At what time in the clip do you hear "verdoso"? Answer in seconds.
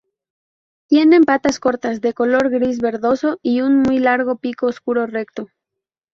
2.79-3.37